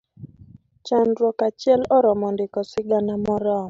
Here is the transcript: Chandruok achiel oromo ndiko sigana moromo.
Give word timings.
Chandruok 0.85 1.39
achiel 1.49 1.81
oromo 1.95 2.27
ndiko 2.33 2.59
sigana 2.71 3.13
moromo. 3.25 3.59